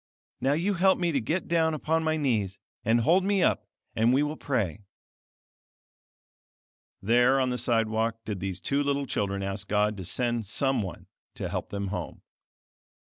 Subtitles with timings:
[0.39, 4.11] Now you help me to get down upon my knees, and hold me up, and
[4.11, 4.81] we will pray."
[7.03, 10.81] There on the side walk did these two little children ask God to send some
[10.81, 12.23] one to help them home.